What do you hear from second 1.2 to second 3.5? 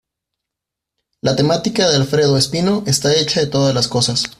La temática de Alfredo Espino está hecha de